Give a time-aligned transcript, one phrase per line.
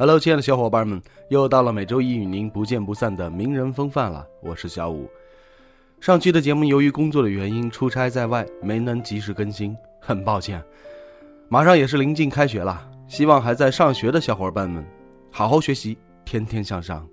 [0.00, 4.24] Hello，亲爱的小伙伴们，又到了每周一与您不见不散的名人风范了。
[4.40, 5.10] 我是小五。
[5.98, 10.62] 上期的节目由于工作的原因出差在外，没能及时更新，很抱歉。
[11.48, 14.86] 马上也是临近开学了，希望还在上学的小伙伴们
[15.32, 17.04] 好好学习，天天向上。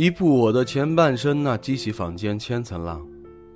[0.00, 3.06] 一部《我的前半生》那激起坊间千层浪。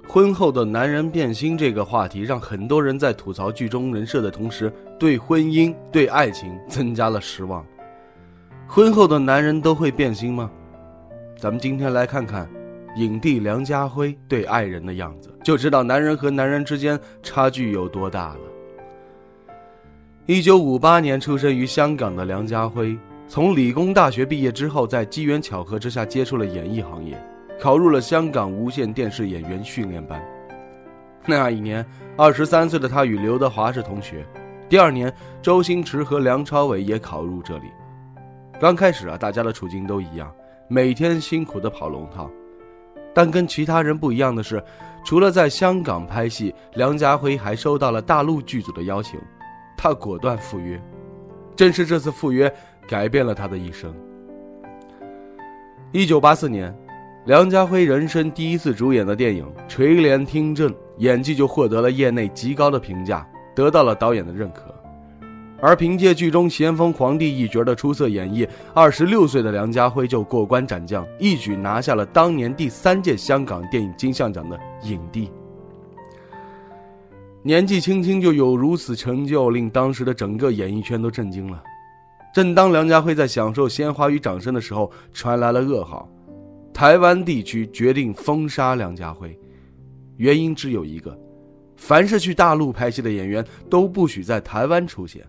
[0.07, 7.65] 婚后的男人变心这个话题，让很多人在吐槽剧中人设的同时，对婚姻、对爱情增加了失望。
[8.67, 10.51] 婚后的男人都会变心吗？
[11.39, 12.47] 咱们今天来看看
[12.99, 18.41] 影帝梁家辉对爱人的样子，就知道男人和男人之间差距有多大了。
[20.27, 22.95] 一九五八年出生于香港的梁家辉。
[23.27, 27.21] 从理工大学毕业之后，在机缘巧合之下接触了演艺行业，
[27.59, 30.23] 考入了香港无线电视演员训练班。
[31.27, 31.85] 那一年，
[32.17, 34.25] 二十三岁的他与刘德华是同学。
[34.69, 37.67] 第二年，周星驰和梁朝伟也考入这里。
[38.61, 40.33] 刚开始啊，大家的处境都一样，
[40.69, 42.31] 每天辛苦的跑龙套。
[43.15, 44.63] 但跟其他人不一样的是，
[45.03, 49.19] 除了在香港拍戏，梁家辉还收到了大陆剧组的邀请，
[49.77, 50.81] 他果断赴约。
[51.57, 52.53] 正是这次赴约。
[52.89, 53.95] 改变了他的一生。
[55.93, 56.75] 一九八四年，
[57.27, 64.75] 梁家辉人生第一次主演的电影《垂帘听政》，演技就获得了业内极高的评价，得到了导演的认可。
[65.63, 75.31] 而凭借剧中咸丰皇帝一角的出色演绎，二十六岁的梁家辉就过关斩将，一举拿下了当年第三届香港电影金像奖的影帝。
[77.43, 81.63] 年纪轻轻就有如此成就，令当时的整个演艺圈都震惊了。
[82.35, 86.09] 正当梁家辉在享受鲜花与掌声的时候，传来了噩耗：
[86.73, 89.39] 台湾地区决定封杀梁家辉，
[90.17, 91.17] 原因只有一个，
[91.77, 95.25] 凡是去大陆拍戏的演员都不许在台湾出现。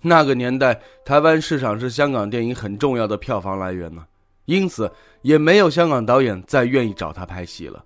[0.00, 4.06] 那个年代，台湾市场是香港电影很重要的票房来源呢，
[4.44, 4.88] 因此
[5.22, 7.84] 也没有香港导演再愿意找他拍戏了。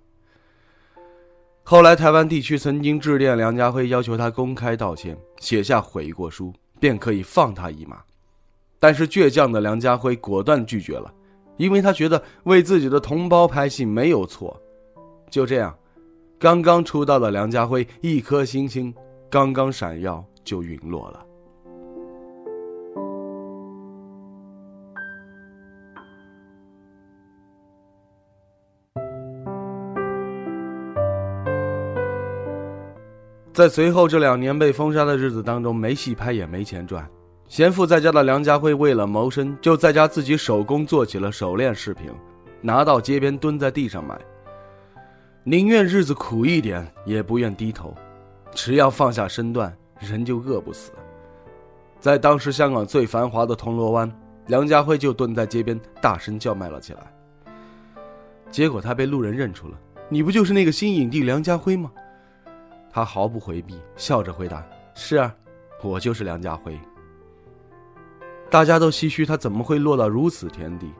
[1.63, 7.97] 后来，台湾地区曾经致电梁家辉，要求他公开道歉，写下悔过书，便可以放他一马。
[8.79, 11.11] 但是倔强的梁家辉果断拒绝了，
[11.57, 14.55] 因为他觉得为自己的同胞拍戏没有错。
[15.29, 15.75] 就这样，
[16.39, 18.93] 刚刚出道的梁家辉一颗星星
[19.29, 21.23] 刚刚闪耀就陨落了。
[33.51, 37.03] 在随后这两年被封杀的日子当中，没戏拍也没钱赚。
[37.47, 42.11] 闲赋在家的梁家辉为了谋生，就在家自己手工做起了手链饰品，
[42.61, 44.19] 拿到街边蹲在地上卖。
[45.45, 47.95] 宁愿日子苦一点，也不愿低头。
[48.53, 50.91] 只要放下身段，人就饿不死。
[52.01, 54.11] 在当时香港最繁华的铜锣湾，
[54.47, 56.99] 梁家辉就蹲在街边大声叫卖了起来。
[58.51, 61.89] 结果他被路人认出了：“你不就是那个新影帝梁家辉吗？”
[62.91, 65.33] 他毫不回避，笑着回答：“是啊，
[65.81, 66.77] 我就是梁家辉。”
[68.49, 70.91] 大家都唏嘘他怎么会落到如此田地，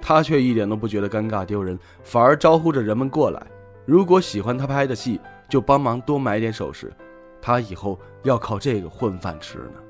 [0.00, 3.46] 他却一点都不觉得尴尬丢人，反而招呼着人们过来。
[3.86, 5.18] 如果喜欢他拍的戏，
[5.48, 6.92] 就帮忙多买点首饰，
[7.40, 9.80] 他以后要靠这个混饭吃呢。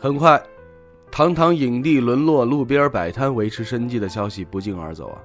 [0.00, 0.42] 很快，
[1.10, 5.20] 堂堂影帝沦落路边摆摊维持生计的消息不胫而走啊。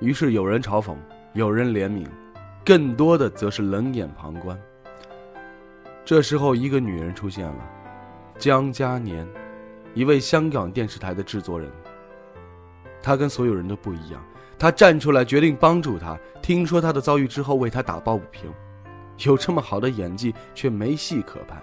[0.00, 0.96] 于是有人嘲讽，
[1.32, 2.06] 有人怜悯，
[2.64, 4.58] 更多的则是冷眼旁观。
[6.04, 7.70] 这时候，一个女人出现了，
[8.36, 9.26] 江嘉年。
[9.96, 11.72] 一位香港电视台的制作人，
[13.02, 14.22] 他跟所有人都不一样。
[14.58, 16.18] 他站出来决定帮助他。
[16.42, 18.52] 听说他的遭遇之后，为他打抱不平。
[19.24, 21.56] 有这么好的演技，却没戏可拍。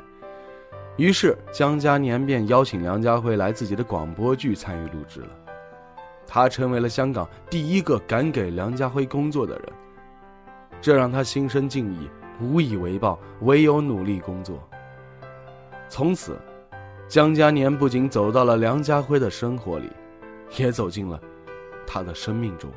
[0.98, 5.30] 于是江嘉年便邀请梁家辉来自己的广播剧参与录制了。
[6.26, 9.66] 他成为了香港第一个敢给梁家辉工作的人，
[10.82, 12.10] 这让他心生敬意，
[12.42, 14.58] 无以为报，唯有努力工作。
[15.88, 16.36] 从此。
[17.08, 19.90] 江嘉年不仅走到了梁家辉的生活里
[20.58, 21.20] 也走进了
[21.86, 22.72] 他的生命中。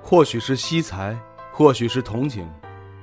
[0.00, 1.18] 或许是惜才
[1.50, 2.48] 或许是同情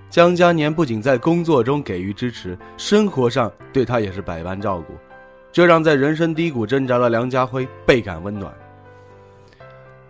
[0.10, 4.94] 江嘉年不仅在工作中给予支持生活上对他也是百般照顾
[5.52, 8.61] 这让在人生低谷挣扎的梁家辉倍感温暖。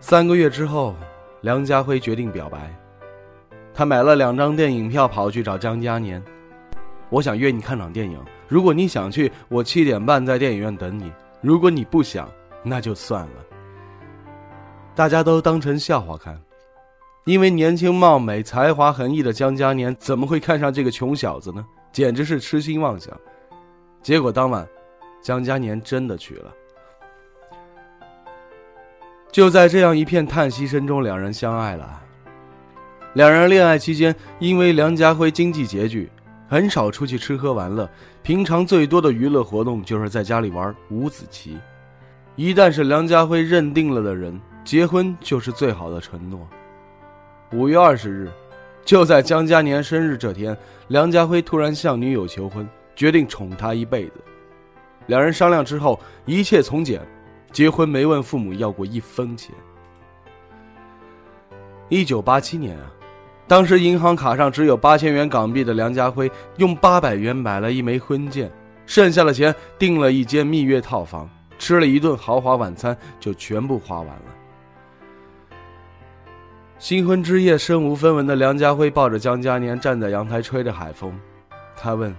[0.02, 0.96] 三个月之后，
[1.42, 2.74] 梁家辉决定表白，
[3.72, 6.20] 他买了两张电影票，跑去找江嘉年。
[7.08, 8.18] 我想约你看场电影，
[8.48, 11.04] 如果你想去，我七点半在电影院等你；
[11.40, 12.28] 如果你不想，
[12.64, 13.30] 那就算了。
[14.92, 16.36] 大家都当成笑话看。
[17.24, 21.64] 因为年轻貌美、才华横溢的江嘉年怎么会看上这个穷小子呢？
[21.92, 23.16] 简直是痴心妄想。
[24.02, 24.66] 结果当晚，
[25.22, 26.52] 江嘉年真的去了。
[29.32, 31.98] 就在这样一片叹息声中，两人相爱了。
[33.14, 36.10] 两人恋爱期间，因为梁家辉经济拮据，
[36.46, 37.88] 很少出去吃喝玩乐，
[38.22, 41.58] 平常最多的娱乐活动就是在家里玩五子棋。
[42.36, 46.46] 一旦是梁家辉认定了的人，结婚就是最好的承诺。
[47.52, 48.30] 五月二十日，
[48.84, 50.54] 就在江嘉年生日这天，
[50.88, 54.12] 梁家辉突然向女友求婚，决定宠她一辈子。
[55.06, 57.00] 两人商量之后，一切从简，
[57.52, 59.54] 结婚没问父母要过一分钱。
[61.88, 62.90] 一九八七年啊，
[63.46, 68.50] 当时银行卡上只有八千元港币的梁家辉，用八百元买了一枚婚戒，
[68.86, 71.28] 剩下的钱订了一间蜜月套房，
[71.58, 74.24] 吃了一顿豪华晚餐，就全部花完了。
[76.78, 81.12] 新婚之夜，身无分文的梁家辉抱着江嘉年站在阳台吹着海风。
[81.76, 82.14] 他问：“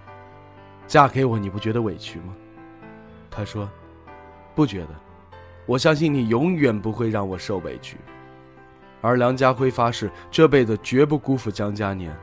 [0.87, 2.33] 嫁给我，你不觉得委屈吗？”
[3.31, 3.67] 他说
[4.55, 4.89] ：“不觉得，
[5.65, 7.97] 我相信你永远不会让我受委屈。”
[9.01, 12.15] 而梁家辉发誓这辈子绝不辜负江嘉年。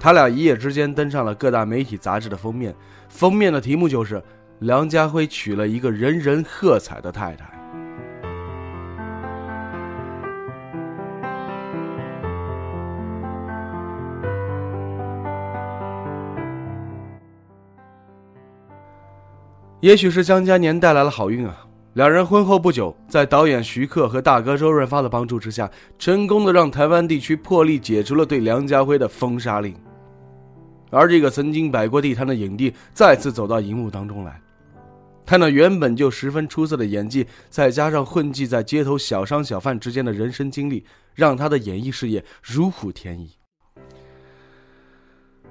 [0.00, 2.74] 他俩一夜之间登上了各大媒体杂志的封面，
[3.08, 4.22] 封面的题目就是
[4.60, 7.46] “梁家辉娶了一个人人喝彩的太太”。
[19.80, 21.66] 也许是江嘉年带来了好运啊！
[21.94, 29.72] 两人婚后不久，在导演徐克和大哥周润发的帮助之下，成功的让台湾地区破例解除了对梁家辉的封杀令。
[30.90, 34.40] 而这个曾经摆过地摊的影帝，再次走到荧幕当中来。
[35.24, 43.30] 他那原本就十分出色的演技，再加上混迹在街头小商小贩之间的人生经历，让他的演艺事业如虎添翼。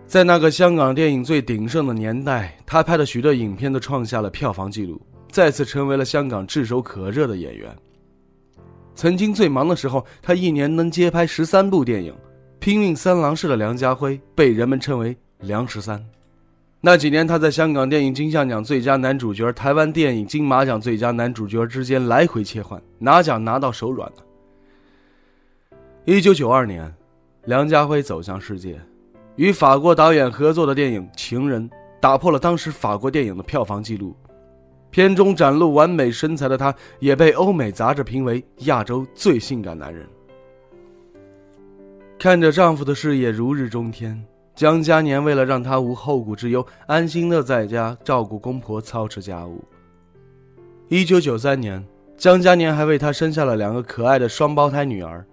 [0.06, 5.02] 在那个香港电影最鼎盛的年代，他拍的许多影片都创下了票房纪录，
[5.34, 7.76] 再次成为了香港炙手可热的演员。
[8.94, 12.14] 曾经最忙的时候，他一年能接拍十三部电影，
[12.60, 16.00] 拼命三郎式的梁家辉被人们称为“梁十三”。
[16.80, 24.18] 那几年，他在香港电影金像奖最佳男主角、台湾电影金马奖最佳男主角之间来回切换，拿奖拿到手软了。
[26.06, 26.94] 一九九二年，
[27.46, 28.80] 梁家辉走向世界。
[29.38, 31.68] 与法国导演合作的电影《情人》
[32.00, 34.16] 打破了当时法国电影的票房纪录，
[34.94, 40.08] 片中展露完美身材的他，也被欧美杂志评为亚洲最性感男人。
[42.20, 44.24] 看着丈夫的事业如日中天，
[44.54, 49.64] 江嘉年为了让他无后顾之忧，安心的在家照顾公婆、操持家务。
[50.90, 51.84] 一九九三年，
[52.16, 55.26] 江嘉年还为他生下了两个可爱的双胞胎女儿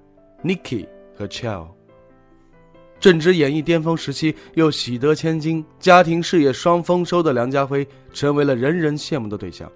[0.43, 1.67] ，Nikki 和 Chell。
[3.01, 9.71] 正值演艺巅峰时期，又喜得千金，家庭事业双丰收的梁家辉，成为了人人羡慕的对象。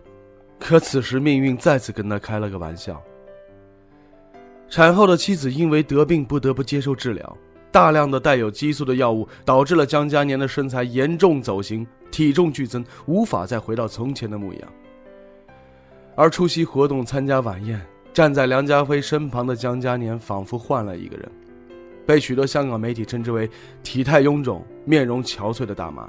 [0.61, 3.03] 可此时命运再次跟他开了个玩笑。
[4.69, 7.37] 产后的妻子因为得病不得不接受治疗，
[7.73, 14.63] 大量的带有激素的药物导致了江嘉年的身材严重走形，体重剧增，无法再回到从前的模样。
[16.15, 17.81] 而出席活动、参加晚宴，
[18.13, 21.31] 站在梁家辉身旁的江嘉年，仿佛换了一个人。
[22.07, 23.49] 被许多香港媒体称之为
[23.83, 26.09] 体态臃肿、面容憔悴的大妈。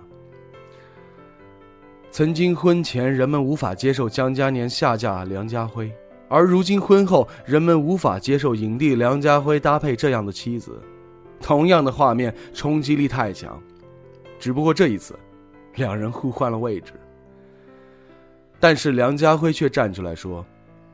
[2.11, 5.91] 曾经婚前人们无法接受江嘉年下嫁梁家辉，
[6.29, 10.81] 而如今婚后人们无法接受影帝梁家辉搭配这样的妻子。
[11.41, 13.61] 同样的画面冲击力太强，
[14.39, 15.13] 只不过这一次，
[15.75, 16.93] 两人互换了位置。
[18.59, 20.43] 但是梁家辉却站出来说：“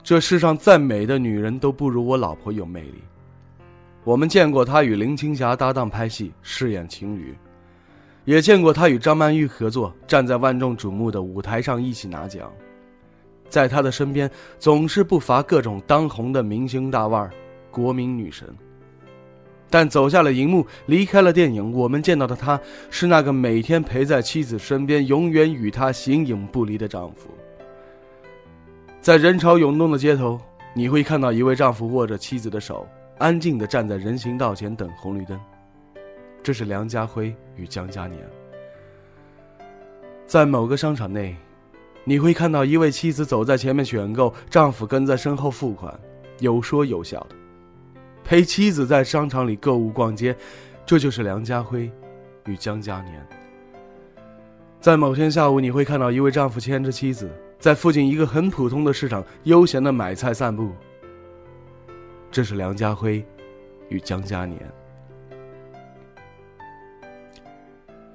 [0.03, 3.03] 这世上再美的女人都不如我老婆有魅力。”
[4.03, 7.35] 我们见过他与林青霞搭档拍戏，饰演情侣，
[8.25, 12.51] 也见过他与张曼玉合作，站在万众瞩目的舞台上一起拿奖。
[13.47, 17.29] 在他的身边，总是不乏各种当红的明星大腕、
[17.69, 18.47] 国民女神。
[19.69, 27.29] 但走下了荧幕，离开了电影，我们见到的他，是那个每天陪在妻子身边，永远与她形影不离的丈夫。
[28.99, 30.39] 在人潮涌动的街头，
[30.73, 32.87] 你会看到一位丈夫握着妻子的手。
[33.21, 35.39] 安静地站在人行道前等红绿灯。
[36.41, 38.19] 这是梁家辉与江嘉年。
[40.25, 41.35] 在某个商场内，
[42.03, 45.93] 你会看到一位妻子走在前面选购，丈夫跟在身后付款，
[46.39, 47.35] 有说有笑的，
[48.23, 50.35] 陪妻子在商场里购物逛街。
[50.83, 51.91] 这就是梁家辉
[52.47, 53.23] 与江嘉年。
[54.79, 60.71] 在某天下午，你会看到一位丈夫牵着妻子，在附近一个很普通的市场悠闲的买菜散步。
[62.31, 63.23] 这是梁家辉
[63.89, 64.59] 与江嘉年。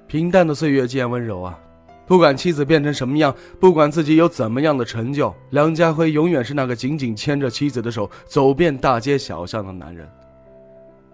[0.07, 1.59] 平淡的岁月渐温柔啊，
[2.07, 10.09] 不管妻子变成什么样，不管自己有怎么样的成就，梁家辉永远是那个紧紧牵着妻子的手走遍大街小巷的男人。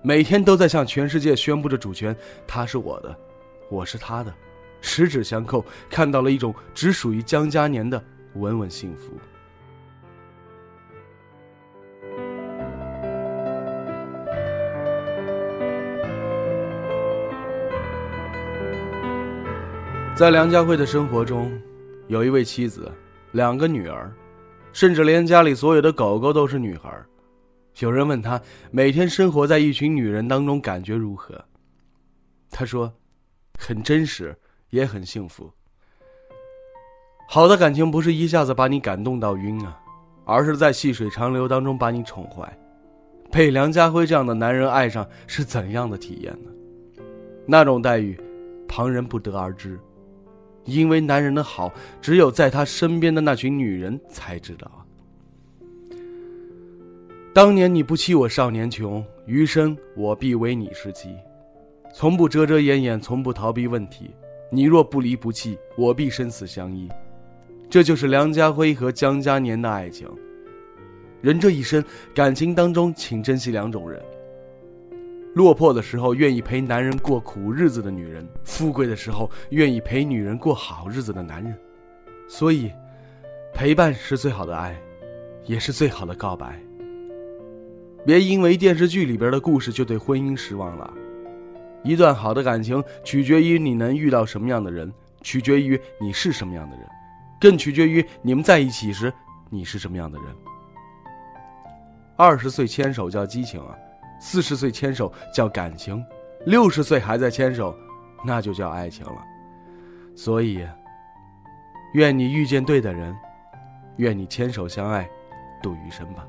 [0.02, 3.18] 每天都在向全世界宣布着主权，他是我的，
[3.70, 4.34] 我是他的，
[4.80, 8.02] 十指相扣，看到了一种只属于江嘉年的
[8.36, 9.12] 稳稳幸福。
[20.16, 21.52] 在梁家辉的生活中，
[22.08, 22.92] 有一位妻子，
[23.32, 24.14] 两个女儿，
[24.72, 26.96] 甚至连家里所有的狗狗都是女孩。
[27.80, 28.40] 有人问他，
[28.70, 31.44] 每天生活在一群女人当中感觉如何？
[32.52, 32.94] 他说，
[33.58, 34.38] 很真实，
[34.70, 35.52] 也很幸福。
[37.28, 39.82] 好的感情不是一下子把你感动到晕啊，
[40.26, 42.56] 而是在细水长流当中把你宠坏。
[43.32, 46.52] 被梁家辉这样的男人爱上是怎样的体验呢？
[47.48, 48.16] 那种待遇，
[48.68, 49.80] 旁人不得而知。
[50.66, 54.70] 因为男人的好，只有在他身边的那群女人才知道。
[57.34, 61.16] 当年你不欺我少年穷，余生我必为你是妻，
[61.94, 64.12] 从不遮遮掩掩，从不逃避问题。
[64.52, 66.88] 你若不离不弃，我必生死相依。
[67.70, 70.08] 这就是梁家辉和江嘉年的爱情。
[71.22, 74.00] 人这一生，感情当中，请珍惜两种人。
[75.34, 81.58] 落魄的时候愿意陪男人过苦日子的女人，富贵的时候愿意陪女人过好日子的男人，
[82.28, 82.72] 所以，
[83.52, 84.80] 陪伴是最好的爱，
[85.46, 86.60] 也是最好的告白。
[88.06, 90.94] 别因为电视剧里边的故事就对婚姻失望了。
[91.84, 96.86] 一段好的感情取决于你能遇到什么样的人，取决于你是什么样的人，
[97.42, 99.12] 更取决于你们在一起时
[99.50, 100.28] 你是什么样的人。
[102.16, 103.76] 二十岁牵手叫激情啊。
[104.24, 106.02] 四十岁牵手叫感情，
[106.46, 107.76] 六十岁还在牵手，
[108.26, 109.22] 那就叫爱情了。
[110.16, 110.66] 所以，
[111.94, 113.14] 愿你遇见对的人，
[113.98, 115.06] 愿你牵手相爱，
[115.62, 116.26] 度余生吧。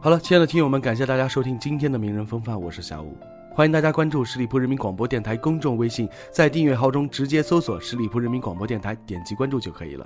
[0.00, 3.16] 好了，亲爱的听友们，感谢大家收听今天的名人风范，我是小五，
[3.54, 10.04] 欢迎大家关注十里铺人民广播电台公众微信，在订阅号中直接搜索“十里铺人民广播电台”，点击关注就可以了。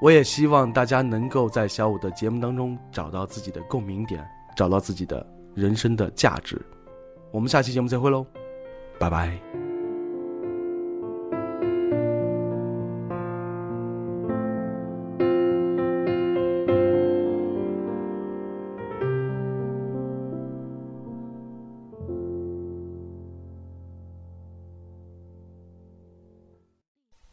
[0.00, 4.26] 我也希望大家能够在小五的节目当中找到自己的共鸣点，
[4.56, 6.60] 找到自己的人生的价值。
[7.30, 8.26] 我们下期节目再会喽，
[8.98, 9.49] 拜拜。